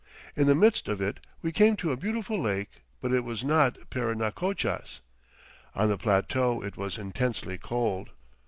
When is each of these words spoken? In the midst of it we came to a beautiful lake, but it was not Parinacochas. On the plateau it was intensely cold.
In 0.35 0.47
the 0.47 0.55
midst 0.55 0.87
of 0.87 0.99
it 0.99 1.19
we 1.43 1.51
came 1.51 1.75
to 1.75 1.91
a 1.91 1.95
beautiful 1.95 2.41
lake, 2.41 2.81
but 3.01 3.13
it 3.13 3.23
was 3.23 3.43
not 3.43 3.77
Parinacochas. 3.91 5.01
On 5.75 5.89
the 5.89 5.97
plateau 5.99 6.59
it 6.63 6.75
was 6.75 6.97
intensely 6.97 7.59
cold. 7.59 8.09